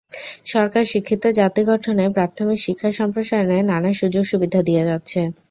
[0.45, 5.19] সরকার শিক্ষিত জাতি গঠনে প্রাথমিক শিক্ষা সম্প্রসারণে নানা সুযোগ-সুবিধা দিয়ে যাচ্ছে।